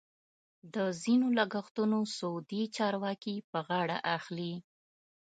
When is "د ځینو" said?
0.73-1.27